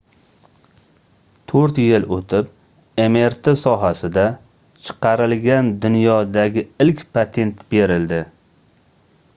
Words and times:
toʻrt 1.51 1.81
yil 1.83 2.07
oʻtib 2.17 2.47
mrt 3.03 3.51
sohasida 3.65 4.25
chiqarilgan 4.87 5.71
dunyodagi 5.85 6.65
ilk 6.87 7.05
patent 7.19 7.65
berildi 7.75 8.25